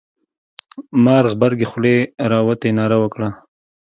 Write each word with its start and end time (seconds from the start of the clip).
مار 1.03 1.25
غبرگې 1.31 1.65
خولې 1.71 1.95
را 2.31 2.39
وتې 2.47 2.69
ناره 2.77 2.97
وکړه. 2.99 3.29